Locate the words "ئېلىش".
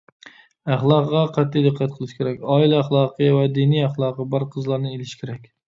4.99-5.17